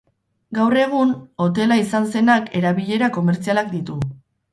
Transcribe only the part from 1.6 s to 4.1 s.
izan zenak erabilera komertzialak ditu.